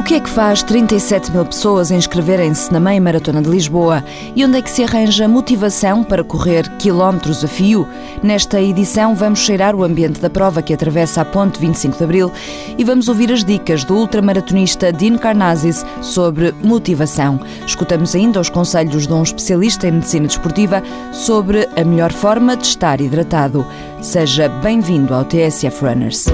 O 0.00 0.02
que 0.02 0.14
é 0.14 0.20
que 0.20 0.30
faz 0.30 0.62
37 0.62 1.30
mil 1.30 1.44
pessoas 1.44 1.90
inscreverem-se 1.90 2.72
na 2.72 2.80
Meia 2.80 2.98
Maratona 2.98 3.42
de 3.42 3.50
Lisboa? 3.50 4.02
E 4.34 4.42
onde 4.42 4.56
é 4.56 4.62
que 4.62 4.70
se 4.70 4.82
arranja 4.82 5.28
motivação 5.28 6.02
para 6.02 6.24
correr 6.24 6.66
quilómetros 6.78 7.44
a 7.44 7.46
fio? 7.46 7.86
Nesta 8.22 8.62
edição 8.62 9.14
vamos 9.14 9.40
cheirar 9.40 9.74
o 9.76 9.84
ambiente 9.84 10.18
da 10.18 10.30
prova 10.30 10.62
que 10.62 10.72
atravessa 10.72 11.20
a 11.20 11.24
ponte 11.26 11.60
25 11.60 11.98
de 11.98 12.04
Abril 12.04 12.32
e 12.78 12.82
vamos 12.82 13.08
ouvir 13.08 13.30
as 13.30 13.44
dicas 13.44 13.84
do 13.84 13.94
ultramaratonista 13.94 14.90
Dean 14.90 15.18
Carnazes 15.18 15.84
sobre 16.00 16.54
motivação. 16.64 17.38
Escutamos 17.66 18.14
ainda 18.14 18.40
os 18.40 18.48
conselhos 18.48 19.06
de 19.06 19.12
um 19.12 19.22
especialista 19.22 19.86
em 19.86 19.92
medicina 19.92 20.26
desportiva 20.26 20.82
sobre 21.12 21.68
a 21.76 21.84
melhor 21.84 22.10
forma 22.10 22.56
de 22.56 22.66
estar 22.66 23.02
hidratado. 23.02 23.66
Seja 24.00 24.48
bem-vindo 24.48 25.12
ao 25.12 25.26
TSF 25.26 25.84
Runners. 25.84 26.24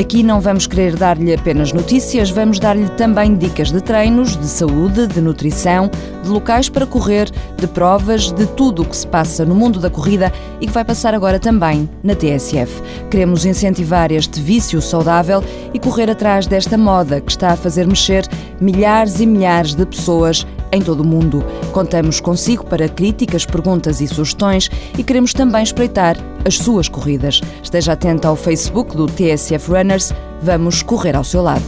Aqui 0.00 0.22
não 0.22 0.40
vamos 0.40 0.66
querer 0.66 0.96
dar-lhe 0.96 1.34
apenas 1.34 1.72
notícias, 1.72 2.30
vamos 2.30 2.58
dar-lhe 2.58 2.88
também 2.90 3.36
dicas 3.36 3.70
de 3.70 3.80
treinos, 3.80 4.36
de 4.36 4.46
saúde, 4.46 5.06
de 5.06 5.20
nutrição, 5.20 5.90
de 6.22 6.30
locais 6.30 6.68
para 6.68 6.86
correr, 6.86 7.30
de 7.58 7.66
provas, 7.66 8.32
de 8.32 8.46
tudo 8.46 8.82
o 8.82 8.84
que 8.86 8.96
se 8.96 9.06
passa 9.06 9.44
no 9.44 9.54
mundo 9.54 9.78
da 9.78 9.90
corrida 9.90 10.32
e 10.60 10.66
que 10.66 10.72
vai 10.72 10.84
passar 10.84 11.14
agora 11.14 11.38
também 11.38 11.88
na 12.02 12.14
TSF. 12.14 12.82
Queremos 13.10 13.44
incentivar 13.44 14.10
este 14.10 14.40
vício 14.40 14.80
saudável 14.80 15.44
e 15.74 15.78
correr 15.78 16.10
atrás 16.10 16.46
desta 16.46 16.78
moda 16.78 17.20
que 17.20 17.30
está 17.30 17.50
a 17.50 17.56
fazer 17.56 17.86
mexer 17.86 18.26
milhares 18.60 19.20
e 19.20 19.26
milhares 19.26 19.74
de 19.74 19.84
pessoas 19.84 20.46
em 20.72 20.80
todo 20.80 21.00
o 21.00 21.06
mundo. 21.06 21.44
Contamos 21.72 22.20
consigo 22.20 22.64
para 22.64 22.88
críticas, 22.88 23.44
perguntas 23.44 24.00
e 24.00 24.08
sugestões 24.08 24.70
e 24.98 25.04
queremos 25.04 25.32
também 25.32 25.62
espreitar 25.62 26.16
as 26.44 26.56
suas 26.56 26.88
corridas. 26.88 27.40
Esteja 27.62 27.92
atento 27.92 28.26
ao 28.26 28.34
Facebook 28.34 28.96
do 28.96 29.06
TSF 29.06 29.70
Runners. 29.70 30.12
Vamos 30.42 30.82
correr 30.82 31.14
ao 31.14 31.24
seu 31.24 31.42
lado. 31.42 31.62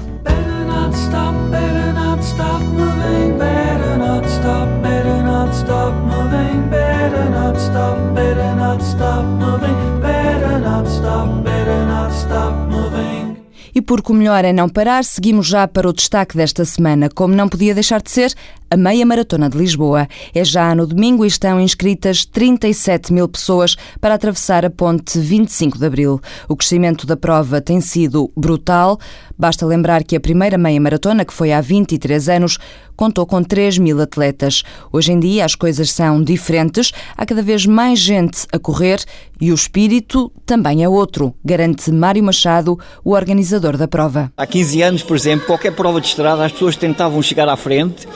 E 13.75 13.81
porque 13.83 14.13
o 14.13 14.15
melhor 14.15 14.45
é 14.45 14.53
não 14.53 14.69
parar, 14.69 15.03
seguimos 15.03 15.49
já 15.49 15.67
para 15.67 15.89
o 15.89 15.93
destaque 15.93 16.37
desta 16.37 16.65
semana. 16.65 17.09
Como 17.13 17.35
não 17.35 17.49
podia 17.49 17.75
deixar 17.75 18.01
de 18.01 18.11
ser, 18.11 18.33
a 18.71 18.77
Meia 18.77 19.07
Maratona 19.07 19.49
de 19.49 19.57
Lisboa. 19.57 20.09
É 20.35 20.45
já 20.45 20.75
no 20.75 20.87
domingo 20.87 21.25
e 21.25 21.29
estão 21.29 21.61
inscritas 21.61 22.25
37 22.25 23.13
mil 23.13 23.29
pessoas 23.29 23.77
para 24.01 24.15
atravessar 24.15 24.65
a 24.65 24.71
ponte 24.71 25.19
25 25.19 25.79
de 25.79 25.87
Abril. 25.87 26.21
O 26.49 26.57
crescimento 26.57 27.07
da 27.07 27.17
prova 27.17 27.61
tem 27.61 27.81
sido 27.81 28.31
brutal. 28.37 28.99
Basta 29.39 29.67
lembrar 29.67 30.05
que 30.05 30.17
a 30.17 30.21
primeira 30.21 30.57
meia 30.57 30.81
maratona, 30.81 31.25
que 31.25 31.33
foi 31.33 31.53
há 31.53 31.61
23 31.61 32.29
anos, 32.29 32.59
contou 32.97 33.27
com 33.27 33.43
3 33.43 33.79
mil 33.79 34.01
atletas. 34.01 34.63
Hoje 34.93 35.13
em 35.13 35.19
dia 35.19 35.45
as 35.45 35.55
coisas 35.55 35.91
são 35.91 36.23
diferentes, 36.23 36.93
há 37.17 37.27
cada 37.27 37.43
vez 37.43 37.67
mais 37.67 37.99
gente 37.99 38.47
a 38.53 38.59
correr 38.59 39.05
e 39.41 39.51
o 39.51 39.55
espírito 39.55 40.31
também 40.47 40.85
é 40.85 40.89
outro, 40.89 41.35
garante 41.45 41.91
Mário 41.91 42.23
Machado, 42.23 42.79
o 43.05 43.13
organizador 43.13 43.77
da 43.77 43.89
prova. 43.89 44.33
Há 44.37 44.47
15 44.47 44.83
anos, 44.83 45.03
por 45.03 45.17
exemplo, 45.17 45.47
qualquer 45.47 45.75
prova 45.75 46.01
de 46.01 46.07
estrada, 46.07 46.45
as 46.45 46.53
pessoas 46.53 46.77
tentavam 46.77 47.21
chegar 47.21 47.49
à 47.49 47.57
frente 47.57 48.07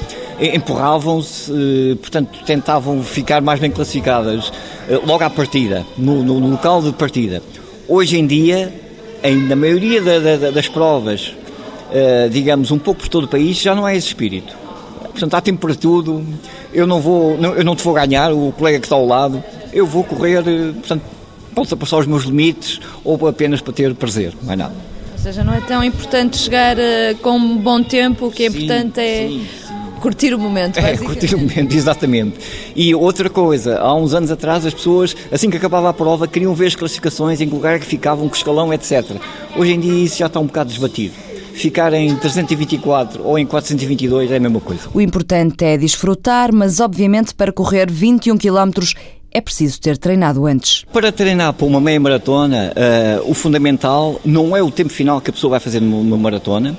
empurravam-se, 0.41 1.53
eh, 1.53 1.97
portanto, 1.97 2.39
tentavam 2.45 3.03
ficar 3.03 3.41
mais 3.41 3.59
bem 3.59 3.71
classificadas 3.71 4.53
eh, 4.89 5.01
logo 5.05 5.25
à 5.25 5.31
partida, 5.31 5.85
no, 5.97 6.23
no, 6.23 6.39
local 6.51 6.81
de 6.81 6.93
partida. 6.93 7.43
Hoje 7.89 8.19
em 8.19 8.27
dia, 8.27 8.73
em, 9.23 9.37
na 9.49 9.57
maioria 9.57 10.01
da, 10.01 10.37
da, 10.37 10.51
das 10.51 10.69
provas, 10.69 11.35
uh, 11.91 12.29
digamos, 12.31 12.71
um 12.71 12.79
pouco 12.79 13.01
por 13.01 13.09
todo 13.09 13.25
o 13.25 13.29
país, 13.29 13.57
já 13.57 13.75
não 13.75 13.89
é 13.89 13.97
esse 13.97 14.09
espírito. 14.09 14.55
Portanto, 15.11 15.35
há 15.35 15.41
tempo 15.41 15.67
para 15.67 15.75
tudo. 15.75 16.25
Eu 16.73 16.87
não 16.87 17.01
vou, 17.01 17.37
eu 17.57 17.65
não 17.65 17.75
te 17.75 17.83
vou 17.83 17.95
ganhar, 17.95 18.33
o 18.33 18.53
colega 18.53 18.79
que 18.79 18.87
está 18.87 18.95
ao 18.95 19.07
lado, 19.07 19.43
eu 19.73 19.87
vou 19.87 20.05
correr, 20.05 20.45
portanto, 20.45 21.03
posso 21.55 21.77
passar 21.77 21.97
os 21.97 22.07
meus 22.07 22.25
limites 22.25 22.79
ou 23.03 23.27
apenas 23.27 23.61
para 23.61 23.73
ter 23.73 23.95
prazer, 23.95 24.35
não 24.43 24.53
é 24.53 24.57
nada. 24.57 24.75
Ou 25.15 25.19
seja, 25.19 25.43
não 25.43 25.55
é 25.55 25.61
tão 25.63 25.83
importante 25.83 26.37
chegar 26.37 26.77
com 27.23 27.31
um 27.31 27.57
bom 27.57 27.83
tempo, 27.83 28.27
o 28.27 28.31
que 28.31 28.45
é 28.45 28.51
sim, 28.51 28.59
importante 28.59 29.01
é 29.01 29.29
sim 29.29 29.68
curtir 29.99 30.35
o 30.35 30.39
momento. 30.39 30.79
É, 30.79 30.97
curtir 30.97 31.35
o 31.35 31.39
momento, 31.39 31.75
exatamente. 31.77 32.39
E 32.75 32.95
outra 32.95 33.29
coisa, 33.29 33.79
há 33.79 33.95
uns 33.95 34.15
anos 34.15 34.31
atrás 34.31 34.65
as 34.65 34.75
pessoas, 34.75 35.17
assim 35.31 35.51
que 35.51 35.57
acabava 35.57 35.89
a 35.89 35.93
prova, 35.93 36.27
queriam 36.27 36.55
ver 36.55 36.67
as 36.67 36.77
classificações, 36.77 37.41
em 37.41 37.49
que 37.49 37.55
lugar 37.55 37.77
é 37.77 37.79
que 37.79 37.87
ficavam, 37.87 38.29
que 38.29 38.37
escalão, 38.37 38.73
etc. 38.73 39.17
Hoje 39.57 39.73
em 39.73 39.81
dia 39.81 40.05
isso 40.05 40.19
já 40.19 40.27
está 40.27 40.41
um 40.41 40.47
bocado 40.47 40.71
desbatido 40.71 41.15
ficar 41.59 41.93
em 41.93 42.15
324 42.15 43.21
ou 43.25 43.37
em 43.37 43.45
422 43.45 44.31
é 44.31 44.37
a 44.37 44.41
mesma 44.41 44.61
coisa. 44.61 44.89
O 44.95 45.01
importante 45.01 45.65
é 45.65 45.77
desfrutar, 45.77 46.55
mas 46.55 46.79
obviamente 46.79 47.35
para 47.35 47.53
correr 47.53 47.91
21 47.91 48.39
km 48.39 48.71
é 49.31 49.41
preciso 49.41 49.81
ter 49.81 49.99
treinado 49.99 50.47
antes. 50.47 50.85
Para 50.93 51.13
treinar 51.13 51.53
para 51.53 51.67
uma 51.67 51.81
meia 51.81 52.01
maratona, 52.01 52.73
uh, 52.73 53.31
o 53.31 53.35
fundamental 53.35 54.21
não 54.25 54.57
é 54.57 54.63
o 54.63 54.71
tempo 54.71 54.91
final 54.91 55.21
que 55.21 55.31
a 55.31 55.33
pessoa 55.33 55.53
vai 55.53 55.61
fazer 55.61 55.81
numa 55.81 56.17
maratona, 56.17 56.77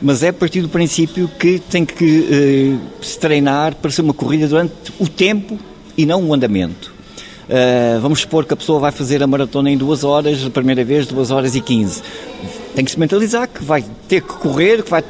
mas 0.00 0.22
é 0.22 0.28
a 0.28 0.32
partir 0.32 0.62
do 0.62 0.68
princípio 0.68 1.28
que 1.38 1.58
tem 1.58 1.84
que 1.84 2.04
uh, 2.04 3.04
se 3.04 3.18
treinar 3.18 3.74
para 3.74 3.90
ser 3.90 4.02
uma 4.02 4.14
corrida 4.14 4.48
durante 4.48 4.72
o 4.98 5.08
tempo 5.08 5.58
e 5.96 6.06
não 6.06 6.24
o 6.24 6.34
andamento. 6.34 6.92
Uh, 7.48 8.00
vamos 8.00 8.20
supor 8.20 8.44
que 8.46 8.54
a 8.54 8.56
pessoa 8.56 8.78
vai 8.78 8.92
fazer 8.92 9.22
a 9.22 9.26
maratona 9.26 9.70
em 9.70 9.76
duas 9.76 10.04
horas, 10.04 10.44
a 10.44 10.50
primeira 10.50 10.84
vez, 10.84 11.06
duas 11.06 11.30
horas 11.30 11.54
e 11.54 11.60
quinze. 11.60 12.02
Tem 12.74 12.84
que 12.84 12.90
se 12.90 12.98
mentalizar 12.98 13.48
que 13.48 13.62
vai 13.62 13.84
ter 14.08 14.22
que 14.22 14.32
correr, 14.34 14.82
que 14.82 14.90
vai, 14.90 15.04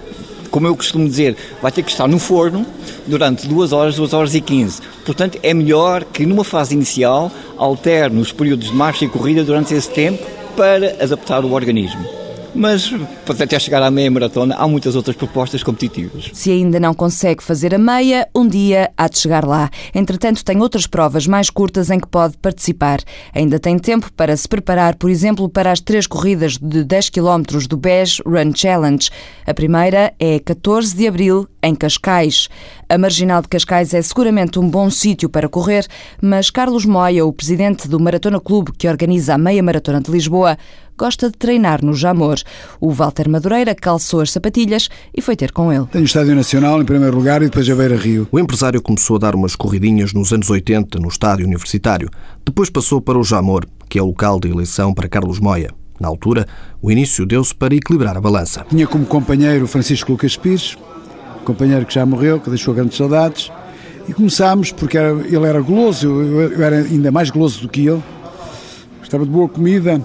como 0.50 0.66
eu 0.66 0.74
costumo 0.74 1.06
dizer, 1.06 1.36
vai 1.62 1.70
ter 1.70 1.82
que 1.82 1.90
estar 1.90 2.08
no 2.08 2.18
forno 2.18 2.66
durante 3.06 3.46
duas 3.46 3.72
horas, 3.72 3.96
duas 3.96 4.12
horas 4.12 4.34
e 4.34 4.40
quinze. 4.40 4.80
Portanto, 5.04 5.38
é 5.42 5.54
melhor 5.54 6.02
que 6.04 6.26
numa 6.26 6.42
fase 6.42 6.74
inicial 6.74 7.30
altere 7.56 8.16
os 8.16 8.32
períodos 8.32 8.68
de 8.68 8.74
marcha 8.74 9.04
e 9.04 9.08
corrida 9.08 9.44
durante 9.44 9.74
esse 9.74 9.90
tempo 9.90 10.26
para 10.56 10.96
adaptar 11.00 11.44
o 11.44 11.52
organismo 11.52 12.20
mas 12.54 12.92
até 13.28 13.58
chegar 13.58 13.82
à 13.82 13.90
meia 13.90 14.10
maratona 14.10 14.54
há 14.56 14.66
muitas 14.66 14.96
outras 14.96 15.16
propostas 15.16 15.62
competitivas. 15.62 16.30
Se 16.32 16.50
ainda 16.50 16.80
não 16.80 16.94
consegue 16.94 17.42
fazer 17.42 17.74
a 17.74 17.78
meia, 17.78 18.28
um 18.34 18.46
dia 18.46 18.90
há 18.96 19.08
de 19.08 19.18
chegar 19.18 19.44
lá. 19.44 19.70
Entretanto, 19.94 20.44
tem 20.44 20.60
outras 20.60 20.86
provas 20.86 21.26
mais 21.26 21.50
curtas 21.50 21.90
em 21.90 21.98
que 21.98 22.08
pode 22.08 22.36
participar. 22.38 23.00
Ainda 23.34 23.58
tem 23.58 23.78
tempo 23.78 24.12
para 24.12 24.36
se 24.36 24.48
preparar, 24.48 24.96
por 24.96 25.10
exemplo, 25.10 25.48
para 25.48 25.72
as 25.72 25.80
três 25.80 26.06
corridas 26.06 26.58
de 26.58 26.84
10 26.84 27.10
km 27.10 27.42
do 27.68 27.76
BES 27.76 28.20
Run 28.26 28.52
Challenge. 28.54 29.10
A 29.46 29.54
primeira 29.54 30.12
é 30.18 30.38
14 30.38 30.96
de 30.96 31.06
abril, 31.06 31.48
em 31.62 31.74
Cascais. 31.74 32.48
A 32.88 32.98
Marginal 32.98 33.42
de 33.42 33.48
Cascais 33.48 33.94
é 33.94 34.02
seguramente 34.02 34.58
um 34.58 34.68
bom 34.68 34.90
sítio 34.90 35.28
para 35.28 35.48
correr, 35.48 35.86
mas 36.20 36.50
Carlos 36.50 36.84
Moia, 36.84 37.24
o 37.24 37.32
presidente 37.32 37.88
do 37.88 38.00
Maratona 38.00 38.40
Clube 38.40 38.72
que 38.76 38.88
organiza 38.88 39.34
a 39.34 39.38
Meia 39.38 39.62
Maratona 39.62 40.00
de 40.00 40.10
Lisboa, 40.10 40.56
gosta 40.98 41.30
de 41.30 41.38
treinar 41.38 41.82
no 41.82 41.94
Jamor. 41.94 42.38
O 42.78 42.90
Walter 42.90 43.28
Madureira 43.28 43.74
calçou 43.74 44.20
as 44.20 44.30
sapatilhas 44.30 44.90
e 45.16 45.22
foi 45.22 45.34
ter 45.34 45.50
com 45.50 45.72
ele. 45.72 45.86
Tenho 45.86 46.04
o 46.04 46.06
Estádio 46.06 46.34
Nacional 46.34 46.82
em 46.82 46.84
primeiro 46.84 47.16
lugar 47.16 47.40
e 47.40 47.46
depois 47.46 47.68
a 47.70 47.74
Beira 47.74 47.96
Rio. 47.96 48.28
O 48.30 48.38
empresário 48.38 48.82
começou 48.82 49.16
a 49.16 49.18
dar 49.18 49.34
umas 49.34 49.56
corridinhas 49.56 50.12
nos 50.12 50.30
anos 50.32 50.50
80 50.50 50.98
no 50.98 51.08
Estádio 51.08 51.46
Universitário. 51.46 52.10
Depois 52.44 52.68
passou 52.68 53.00
para 53.00 53.18
o 53.18 53.24
Jamor, 53.24 53.64
que 53.88 53.98
é 53.98 54.02
o 54.02 54.06
local 54.06 54.38
de 54.38 54.50
eleição 54.50 54.92
para 54.92 55.08
Carlos 55.08 55.40
Moia. 55.40 55.70
Na 55.98 56.08
altura, 56.08 56.46
o 56.80 56.90
início 56.90 57.26
deu-se 57.26 57.54
para 57.54 57.74
equilibrar 57.74 58.16
a 58.16 58.20
balança. 58.20 58.64
Tinha 58.68 58.86
como 58.86 59.04
companheiro 59.04 59.66
Francisco 59.66 60.12
Lucas 60.12 60.36
Pires, 60.36 60.76
companheiro 61.44 61.86
que 61.86 61.94
já 61.94 62.04
morreu, 62.04 62.40
que 62.40 62.48
deixou 62.48 62.74
grandes 62.74 62.96
saudades, 62.96 63.50
e 64.08 64.12
começámos, 64.12 64.72
porque 64.72 64.96
era, 64.98 65.10
ele 65.10 65.46
era 65.46 65.60
goloso, 65.60 66.06
eu, 66.08 66.52
eu 66.52 66.62
era 66.62 66.76
ainda 66.76 67.10
mais 67.10 67.30
goloso 67.30 67.62
do 67.62 67.68
que 67.68 67.86
ele, 67.86 68.02
gostava 69.00 69.24
de 69.24 69.30
boa 69.30 69.48
comida, 69.48 70.00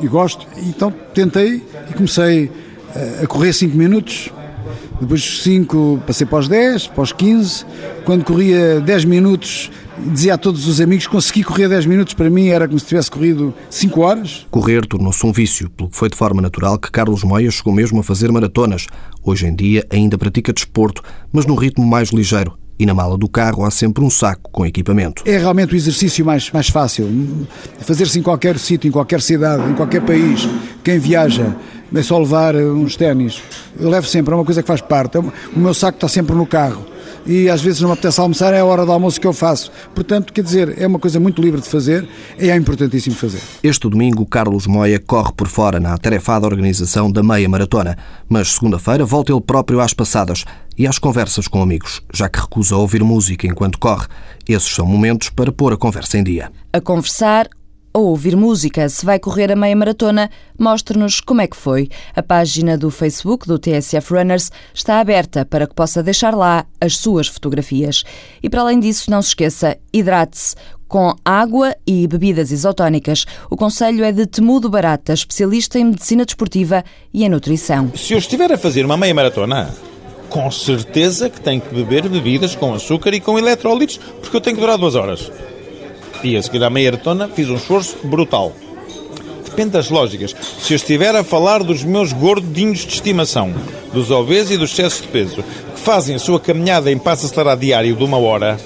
e 0.00 0.08
gosto. 0.08 0.46
Então 0.66 0.92
tentei 1.14 1.62
e 1.90 1.94
comecei 1.94 2.50
eh, 2.94 3.20
a 3.22 3.26
correr 3.26 3.52
5 3.52 3.76
minutos. 3.76 4.30
Depois 5.00 5.22
dos 5.22 5.42
5 5.42 6.02
passei 6.06 6.26
para 6.26 6.38
os 6.38 6.48
10, 6.48 6.88
para 6.88 7.02
os 7.02 7.12
15. 7.12 7.64
Quando 8.04 8.24
corria 8.24 8.80
10 8.80 9.04
minutos, 9.04 9.70
dizia 10.06 10.34
a 10.34 10.38
todos 10.38 10.66
os 10.66 10.80
amigos 10.80 11.06
consegui 11.06 11.44
correr 11.44 11.68
10 11.68 11.86
minutos. 11.86 12.14
Para 12.14 12.30
mim 12.30 12.48
era 12.48 12.66
como 12.66 12.78
se 12.78 12.86
tivesse 12.86 13.10
corrido 13.10 13.54
5 13.68 14.00
horas. 14.00 14.46
Correr 14.50 14.86
tornou-se 14.86 15.24
um 15.26 15.32
vício, 15.32 15.68
pelo 15.70 15.90
que 15.90 15.96
foi 15.96 16.08
de 16.08 16.16
forma 16.16 16.40
natural 16.40 16.78
que 16.78 16.90
Carlos 16.90 17.22
Moia 17.22 17.50
chegou 17.50 17.72
mesmo 17.72 18.00
a 18.00 18.02
fazer 18.02 18.30
maratonas. 18.32 18.86
Hoje 19.22 19.46
em 19.46 19.54
dia 19.54 19.86
ainda 19.90 20.16
pratica 20.16 20.52
desporto, 20.52 21.02
mas 21.32 21.46
num 21.46 21.54
ritmo 21.54 21.86
mais 21.86 22.10
ligeiro 22.10 22.58
e 22.80 22.86
na 22.86 22.94
mala 22.94 23.18
do 23.18 23.28
carro 23.28 23.62
há 23.62 23.70
sempre 23.70 24.02
um 24.02 24.08
saco 24.08 24.50
com 24.50 24.64
equipamento. 24.64 25.22
É 25.26 25.36
realmente 25.36 25.74
o 25.74 25.76
exercício 25.76 26.24
mais, 26.24 26.50
mais 26.50 26.68
fácil. 26.68 27.06
Fazer-se 27.80 28.18
em 28.18 28.22
qualquer 28.22 28.58
sítio, 28.58 28.88
em 28.88 28.90
qualquer 28.90 29.20
cidade, 29.20 29.70
em 29.70 29.74
qualquer 29.74 30.00
país. 30.00 30.48
Quem 30.82 30.98
viaja 30.98 31.54
é 31.94 32.02
só 32.02 32.18
levar 32.18 32.56
uns 32.56 32.96
ténis. 32.96 33.42
Eu 33.78 33.90
levo 33.90 34.06
sempre, 34.06 34.32
é 34.32 34.36
uma 34.36 34.46
coisa 34.46 34.62
que 34.62 34.66
faz 34.66 34.80
parte. 34.80 35.18
O 35.18 35.32
meu 35.56 35.74
saco 35.74 35.96
está 35.98 36.08
sempre 36.08 36.34
no 36.34 36.46
carro. 36.46 36.86
E 37.26 37.48
às 37.48 37.60
vezes 37.60 37.80
não 37.80 37.88
me 37.88 37.92
apetece 37.94 38.20
almoçar, 38.20 38.52
é 38.54 38.60
a 38.60 38.64
hora 38.64 38.84
do 38.84 38.92
almoço 38.92 39.20
que 39.20 39.26
eu 39.26 39.32
faço. 39.32 39.70
Portanto, 39.94 40.32
quer 40.32 40.42
dizer, 40.42 40.80
é 40.80 40.86
uma 40.86 40.98
coisa 40.98 41.20
muito 41.20 41.40
livre 41.40 41.60
de 41.60 41.68
fazer 41.68 42.06
e 42.38 42.50
é 42.50 42.56
importantíssimo 42.56 43.14
fazer. 43.16 43.40
Este 43.62 43.88
domingo, 43.88 44.24
Carlos 44.26 44.66
Moia 44.66 44.98
corre 44.98 45.32
por 45.32 45.48
fora 45.48 45.80
na 45.80 45.94
atarefada 45.94 46.46
organização 46.46 47.10
da 47.10 47.22
meia 47.22 47.48
maratona, 47.48 47.96
mas 48.28 48.52
segunda-feira 48.52 49.04
volta 49.04 49.32
ele 49.32 49.40
próprio 49.40 49.80
às 49.80 49.92
passadas 49.92 50.44
e 50.76 50.86
às 50.86 50.98
conversas 50.98 51.46
com 51.46 51.62
amigos, 51.62 52.00
já 52.12 52.28
que 52.28 52.40
recusa 52.40 52.76
ouvir 52.76 53.04
música 53.04 53.46
enquanto 53.46 53.78
corre. 53.78 54.06
Esses 54.48 54.74
são 54.74 54.86
momentos 54.86 55.28
para 55.28 55.52
pôr 55.52 55.72
a 55.72 55.76
conversa 55.76 56.18
em 56.18 56.24
dia. 56.24 56.50
A 56.72 56.80
conversar 56.80 57.48
ou 57.92 58.06
ouvir 58.06 58.36
música. 58.36 58.88
Se 58.88 59.04
vai 59.04 59.18
correr 59.18 59.50
a 59.52 59.56
meia 59.56 59.74
maratona, 59.76 60.30
mostre-nos 60.58 61.20
como 61.20 61.40
é 61.40 61.46
que 61.46 61.56
foi. 61.56 61.88
A 62.14 62.22
página 62.22 62.76
do 62.76 62.90
Facebook 62.90 63.46
do 63.46 63.58
TSF 63.58 64.14
Runners 64.14 64.50
está 64.74 65.00
aberta 65.00 65.44
para 65.44 65.66
que 65.66 65.74
possa 65.74 66.02
deixar 66.02 66.34
lá 66.34 66.66
as 66.80 66.96
suas 66.96 67.26
fotografias. 67.26 68.04
E 68.42 68.48
para 68.48 68.62
além 68.62 68.80
disso, 68.80 69.10
não 69.10 69.22
se 69.22 69.28
esqueça, 69.28 69.76
hidrate-se 69.92 70.56
com 70.90 71.14
água 71.24 71.76
e 71.86 72.06
bebidas 72.08 72.50
isotónicas. 72.50 73.24
O 73.48 73.56
conselho 73.56 74.04
é 74.04 74.10
de 74.10 74.26
Temudo 74.26 74.68
Barata, 74.68 75.12
especialista 75.12 75.78
em 75.78 75.84
medicina 75.84 76.24
desportiva 76.24 76.84
e 77.14 77.24
em 77.24 77.28
nutrição. 77.28 77.92
Se 77.94 78.12
eu 78.12 78.18
estiver 78.18 78.52
a 78.52 78.58
fazer 78.58 78.84
uma 78.84 78.96
meia 78.96 79.14
maratona, 79.14 79.72
com 80.28 80.50
certeza 80.50 81.30
que 81.30 81.40
tenho 81.40 81.60
que 81.60 81.72
beber 81.72 82.08
bebidas 82.08 82.56
com 82.56 82.74
açúcar 82.74 83.14
e 83.14 83.20
com 83.20 83.38
eletrólitos, 83.38 83.98
porque 84.20 84.36
eu 84.36 84.40
tenho 84.40 84.56
que 84.56 84.60
durar 84.60 84.78
duas 84.78 84.96
horas. 84.96 85.30
E 86.22 86.36
a 86.36 86.42
seguir 86.42 86.62
à 86.62 86.70
meia 86.70 86.90
maratona 86.90 87.28
fiz 87.28 87.48
um 87.48 87.56
esforço 87.56 87.96
brutal. 88.04 88.52
Depende 89.44 89.70
das 89.70 89.90
lógicas. 89.90 90.34
Se 90.60 90.72
eu 90.72 90.76
estiver 90.76 91.14
a 91.14 91.24
falar 91.24 91.62
dos 91.62 91.82
meus 91.82 92.12
gordinhos 92.12 92.80
de 92.80 92.94
estimação, 92.94 93.52
dos 93.92 94.10
obesos 94.10 94.52
e 94.52 94.56
dos 94.56 94.72
excessos 94.72 95.02
de 95.02 95.08
peso, 95.08 95.42
que 95.74 95.80
fazem 95.80 96.14
a 96.14 96.18
sua 96.18 96.38
caminhada 96.38 96.90
em 96.90 96.98
passo 96.98 97.26
acelerado 97.26 97.60
diário 97.60 97.96
de 97.96 98.04
uma 98.04 98.18
hora, 98.18 98.58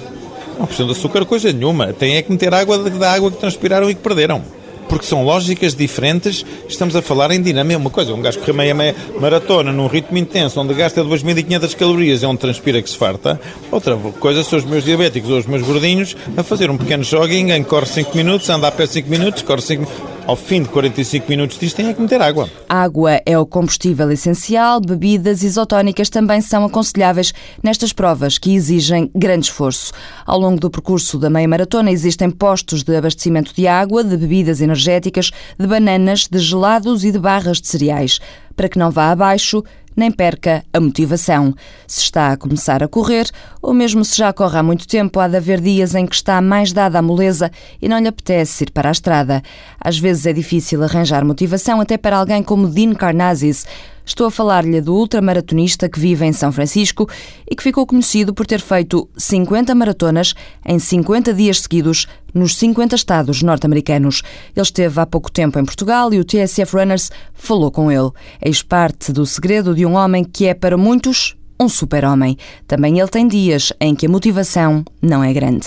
não 0.59 0.65
precisam 0.65 0.85
de 0.87 0.93
açúcar 0.93 1.25
coisa 1.25 1.51
nenhuma. 1.51 1.91
Têm 1.91 2.17
é 2.17 2.21
que 2.21 2.31
meter 2.31 2.53
água 2.53 2.77
da 2.77 3.11
água 3.11 3.31
que 3.31 3.37
transpiraram 3.37 3.89
e 3.89 3.95
que 3.95 4.01
perderam 4.01 4.43
porque 4.87 5.05
são 5.05 5.23
lógicas 5.23 5.75
diferentes. 5.75 6.45
Estamos 6.67 6.95
a 6.95 7.01
falar 7.01 7.31
em 7.31 7.41
dinâmica. 7.41 7.77
Uma 7.77 7.89
coisa, 7.89 8.13
um 8.13 8.21
gajo 8.21 8.39
que 8.39 8.53
meia, 8.53 8.73
meia 8.73 8.95
maratona 9.19 9.71
num 9.71 9.87
ritmo 9.87 10.17
intenso, 10.17 10.59
onde 10.59 10.73
gasta 10.73 11.03
2.500 11.03 11.75
calorias 11.75 12.23
e 12.23 12.25
onde 12.25 12.39
transpira 12.39 12.81
que 12.81 12.89
se 12.89 12.97
farta. 12.97 13.39
Outra 13.71 13.95
coisa 13.95 14.43
são 14.43 14.59
os 14.59 14.65
meus 14.65 14.83
diabéticos 14.83 15.29
ou 15.29 15.37
os 15.37 15.45
meus 15.45 15.61
gordinhos 15.61 16.15
a 16.37 16.43
fazer 16.43 16.69
um 16.69 16.77
pequeno 16.77 17.03
jogging 17.03 17.51
em 17.51 17.63
corre 17.63 17.85
5 17.85 18.15
minutos, 18.15 18.49
anda 18.49 18.67
a 18.67 18.71
pé 18.71 18.85
5 18.85 19.09
minutos, 19.09 19.41
corre 19.41 19.61
5 19.61 19.81
minutos 19.81 20.14
ao 20.27 20.35
fim 20.35 20.63
de 20.63 20.69
45 20.69 21.29
minutos 21.29 21.57
disto, 21.57 21.75
tem 21.75 21.87
é 21.87 21.93
que 21.93 22.01
meter 22.01 22.21
água. 22.21 22.49
Água 22.67 23.21
é 23.25 23.37
o 23.37 23.45
combustível 23.45 24.11
essencial, 24.11 24.81
bebidas 24.81 25.43
isotónicas 25.43 26.09
também 26.09 26.41
são 26.41 26.65
aconselháveis 26.65 27.33
nestas 27.61 27.93
provas 27.93 28.37
que 28.37 28.55
exigem 28.55 29.09
grande 29.13 29.45
esforço. 29.45 29.91
Ao 30.25 30.39
longo 30.39 30.59
do 30.59 30.69
percurso 30.69 31.19
da 31.19 31.29
meia 31.29 31.47
maratona 31.47 31.91
existem 31.91 32.29
postos 32.31 32.83
de 32.83 32.95
abastecimento 32.95 33.53
de 33.53 33.67
água, 33.67 34.03
de 34.03 34.17
bebidas 34.17 34.61
energéticas, 34.61 35.31
de 35.59 35.67
bananas, 35.67 36.27
de 36.27 36.39
gelados 36.39 37.03
e 37.03 37.11
de 37.11 37.19
barras 37.19 37.61
de 37.61 37.67
cereais. 37.67 38.19
Para 38.55 38.69
que 38.69 38.79
não 38.79 38.89
vá 38.89 39.11
abaixo, 39.11 39.63
nem 39.95 40.11
perca 40.11 40.63
a 40.73 40.79
motivação. 40.79 41.53
Se 41.87 42.01
está 42.01 42.31
a 42.31 42.37
começar 42.37 42.83
a 42.83 42.87
correr, 42.87 43.29
ou 43.61 43.73
mesmo 43.73 44.03
se 44.03 44.17
já 44.17 44.33
corre 44.33 44.57
há 44.57 44.63
muito 44.63 44.87
tempo, 44.87 45.19
há 45.19 45.27
de 45.27 45.37
haver 45.37 45.61
dias 45.61 45.95
em 45.95 46.05
que 46.05 46.15
está 46.15 46.41
mais 46.41 46.71
dada 46.71 46.99
à 46.99 47.01
moleza 47.01 47.51
e 47.81 47.87
não 47.87 47.99
lhe 47.99 48.07
apetece 48.07 48.63
ir 48.65 48.71
para 48.71 48.89
a 48.89 48.91
estrada. 48.91 49.41
Às 49.79 49.97
vezes 49.97 50.25
é 50.25 50.33
difícil 50.33 50.83
arranjar 50.83 51.23
motivação 51.23 51.79
até 51.79 51.97
para 51.97 52.17
alguém 52.17 52.43
como 52.43 52.67
Dean 52.67 52.93
Carnazes, 52.93 53.65
Estou 54.05 54.27
a 54.27 54.31
falar-lhe 54.31 54.79
do 54.81 54.93
ultramaratonista 54.93 55.89
que 55.89 55.99
vive 55.99 56.25
em 56.25 56.31
São 56.31 56.51
Francisco 56.51 57.09
e 57.49 57.55
que 57.55 57.63
ficou 57.63 57.87
conhecido 57.87 58.33
por 58.33 58.45
ter 58.45 58.61
feito 58.61 59.09
50 59.17 59.73
maratonas 59.73 60.35
em 60.65 60.77
50 60.77 61.33
dias 61.33 61.61
seguidos 61.61 62.07
nos 62.33 62.55
50 62.57 62.95
estados 62.95 63.41
norte-americanos. 63.41 64.21
Ele 64.55 64.63
esteve 64.63 64.99
há 64.99 65.05
pouco 65.05 65.31
tempo 65.31 65.57
em 65.57 65.65
Portugal 65.65 66.13
e 66.13 66.19
o 66.19 66.25
TSF 66.25 66.77
Runners 66.77 67.09
falou 67.33 67.71
com 67.71 67.91
ele. 67.91 68.11
Eis 68.41 68.61
parte 68.61 69.11
do 69.11 69.25
segredo 69.25 69.73
de 69.73 69.85
um 69.85 69.95
homem 69.95 70.23
que 70.23 70.45
é 70.45 70.53
para 70.53 70.77
muitos 70.77 71.35
um 71.59 71.69
super-homem. 71.69 72.37
Também 72.67 72.99
ele 72.99 73.07
tem 73.07 73.27
dias 73.27 73.71
em 73.79 73.95
que 73.95 74.05
a 74.05 74.09
motivação 74.09 74.83
não 75.01 75.23
é 75.23 75.31
grande. 75.33 75.65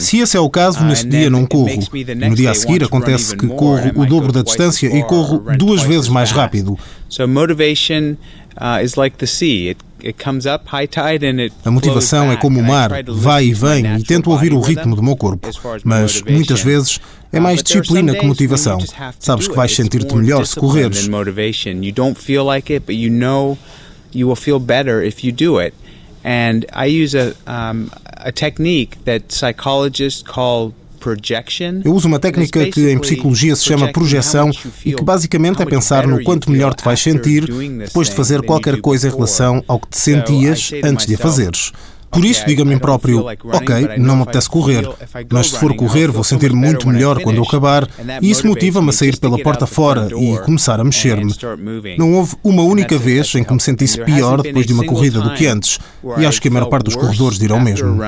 Se 0.00 0.18
esse 0.18 0.36
é 0.36 0.40
o 0.40 0.50
caso, 0.50 0.80
uh, 0.80 0.84
nesse 0.84 1.06
dia 1.06 1.30
não 1.30 1.46
corro. 1.46 1.78
No 2.28 2.34
dia 2.34 2.50
a 2.50 2.54
seguir 2.54 2.84
acontece 2.84 3.36
que 3.36 3.46
corro 3.46 3.92
o 3.96 4.06
dobro 4.06 4.32
da 4.32 4.42
distância 4.42 4.86
e 4.86 5.02
corro 5.04 5.44
duas 5.56 5.82
vezes 5.82 6.08
mais 6.08 6.30
rápido. 6.30 6.78
A 11.64 11.70
motivação 11.70 12.30
é 12.30 12.36
como 12.36 12.60
o 12.60 12.62
mar, 12.62 12.90
vai 13.08 13.46
e 13.46 13.54
vem, 13.54 13.96
e 13.96 14.02
tento 14.02 14.30
ouvir 14.30 14.52
o 14.52 14.60
ritmo 14.60 14.94
do 14.94 15.02
meu 15.02 15.16
corpo. 15.16 15.48
Mas 15.82 16.22
muitas 16.22 16.60
vezes 16.60 17.00
é 17.32 17.38
uh, 17.38 17.42
mais 17.42 17.62
disciplina 17.62 18.14
que 18.14 18.26
motivação. 18.26 18.78
Sabes 19.18 19.48
que 19.48 19.56
vais 19.56 19.74
sentir-te 19.74 20.14
melhor 20.14 20.46
se 20.46 20.56
correres 20.56 21.08
you 24.14 24.26
will 24.26 24.36
feel 24.36 24.58
better 24.58 25.02
if 25.02 25.24
you 25.24 25.32
do 25.32 25.58
it. 25.60 25.74
And 26.24 26.64
I 26.72 26.86
use 26.86 27.14
a, 27.14 27.34
um, 27.46 27.90
a 28.04 28.32
technique 28.32 29.04
that 29.04 29.28
psychologists 29.28 30.22
call 30.22 30.72
eu 31.84 31.92
uso 31.92 32.08
uma 32.08 32.18
técnica 32.18 32.64
que 32.70 32.90
em 32.90 32.98
psicologia 32.98 33.54
se 33.54 33.64
chama 33.64 33.92
projeção 33.92 34.50
e 34.86 34.94
que 34.94 35.04
basicamente 35.04 35.60
é 35.60 35.66
pensar 35.66 36.06
no 36.06 36.22
quanto 36.24 36.50
melhor 36.50 36.72
te 36.72 36.82
vais 36.82 36.98
sentir 36.98 37.44
depois 37.46 38.08
de 38.08 38.14
fazer 38.14 38.40
qualquer 38.40 38.80
coisa 38.80 39.08
em 39.08 39.10
relação 39.10 39.62
ao 39.68 39.78
que 39.78 39.88
te 39.90 39.98
sentias 39.98 40.70
antes 40.82 41.04
de 41.04 41.14
a 41.14 41.18
fazeres. 41.18 41.72
Por 42.14 42.24
isso, 42.24 42.46
digo 42.46 42.62
a 42.62 42.64
mim 42.64 42.78
próprio: 42.78 43.26
ok, 43.26 43.98
não 43.98 44.16
me 44.16 44.22
apetece 44.22 44.48
correr, 44.48 44.88
mas 45.30 45.50
se 45.50 45.58
for 45.58 45.74
correr, 45.74 46.10
vou 46.10 46.24
sentir-me 46.24 46.56
muito 46.56 46.88
melhor 46.88 47.20
quando 47.20 47.36
eu 47.36 47.42
acabar, 47.42 47.88
e 48.22 48.30
isso 48.30 48.46
motiva-me 48.46 48.88
a 48.88 48.92
sair 48.92 49.16
pela 49.18 49.38
porta 49.38 49.66
fora 49.66 50.08
e 50.16 50.38
começar 50.38 50.80
a 50.80 50.84
mexer-me. 50.84 51.34
Não 51.98 52.14
houve 52.14 52.36
uma 52.42 52.62
única 52.62 52.96
vez 52.96 53.34
em 53.34 53.42
que 53.42 53.52
me 53.52 53.60
sentisse 53.60 54.00
pior 54.02 54.40
depois 54.40 54.64
de 54.66 54.72
uma 54.72 54.86
corrida 54.86 55.20
do 55.20 55.34
que 55.34 55.46
antes, 55.46 55.78
e 56.16 56.24
acho 56.24 56.40
que 56.40 56.48
a 56.48 56.50
maior 56.50 56.66
parte 56.66 56.84
dos 56.84 56.96
corredores 56.96 57.38
dirão 57.38 57.60
mesmo. 57.60 57.94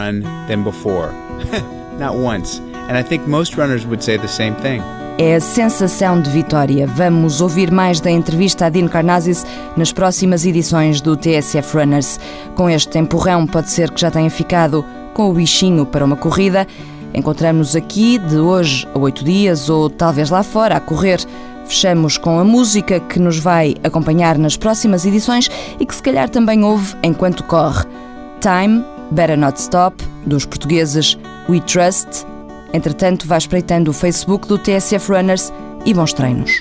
Not 1.99 2.14
once. 2.14 2.61
And 2.88 2.97
I 2.97 3.02
think 3.02 3.26
most 3.26 3.56
runners 3.56 3.85
would 3.87 4.05
say 4.05 4.19
the 4.19 4.29
same 4.29 4.55
thing 4.56 4.82
é 5.19 5.37
a 5.37 5.41
sensação 5.41 6.21
de 6.21 6.29
vitória. 6.31 6.87
Vamos 6.87 7.41
ouvir 7.41 7.71
mais 7.71 8.01
da 8.01 8.11
entrevista 8.11 8.67
a 8.67 8.69
Dean 8.69 8.87
Carnazes 8.87 9.47
nas 9.77 9.93
próximas 9.93 10.45
edições 10.45 11.01
do 11.01 11.17
TSF 11.17 11.77
Runners. 11.77 12.21
Com 12.55 12.69
este 12.69 12.99
empurrão, 12.99 13.47
pode 13.47 13.71
ser 13.71 13.91
que 13.91 14.01
já 14.01 14.11
tenha 14.11 14.31
ficado 14.31 14.85
com 15.15 15.31
o 15.31 15.33
bichinho 15.33 15.87
para 15.87 16.05
uma 16.05 16.17
corrida. 16.17 16.67
Encontramos-nos 17.15 17.75
aqui 17.75 18.19
de 18.19 18.37
hoje 18.37 18.87
a 18.95 18.99
oito 18.99 19.25
dias 19.25 19.71
ou 19.71 19.89
talvez 19.89 20.29
lá 20.29 20.43
fora 20.43 20.77
a 20.77 20.81
correr. 20.81 21.19
Fechamos 21.64 22.19
com 22.19 22.38
a 22.38 22.45
música 22.45 23.00
que 23.00 23.19
nos 23.19 23.38
vai 23.38 23.75
acompanhar 23.83 24.37
nas 24.37 24.57
próximas 24.57 25.07
edições 25.07 25.50
e 25.81 25.87
que 25.87 25.95
se 25.95 26.02
calhar 26.02 26.29
também 26.29 26.62
ouve 26.62 26.95
enquanto 27.02 27.43
corre. 27.45 27.85
Time, 28.40 28.85
Better 29.11 29.38
Not 29.38 29.59
Stop, 29.59 30.05
dos 30.26 30.45
portugueses 30.45 31.19
We 31.49 31.61
Trust 31.61 32.36
Entretanto, 32.73 33.26
vá 33.26 33.38
espreitando 33.38 33.90
o 33.90 33.94
Facebook 33.94 34.46
do 34.46 34.58
TSF 34.58 35.11
Runners 35.11 35.52
e 35.85 35.94
bons 35.94 36.12
treinos. 36.12 36.61